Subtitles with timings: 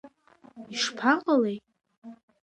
[0.73, 1.57] Ишԥаҟалеи?